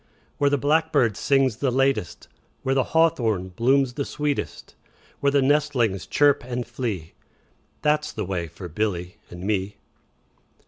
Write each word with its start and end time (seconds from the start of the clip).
Where 0.39 0.49
the 0.49 0.57
blackbird 0.57 1.15
sings 1.15 1.57
the 1.57 1.69
latest, 1.69 2.27
5 2.33 2.39
Where 2.63 2.73
the 2.73 2.83
hawthorn 2.85 3.49
blooms 3.49 3.93
the 3.93 4.03
sweetest, 4.03 4.73
Where 5.19 5.31
the 5.31 5.43
nestlings 5.43 6.07
chirp 6.07 6.43
and 6.43 6.65
flee, 6.65 7.13
That 7.83 8.03
's 8.05 8.11
the 8.11 8.25
way 8.25 8.47
for 8.47 8.67
Billy 8.67 9.17
and 9.29 9.43
me. 9.43 9.75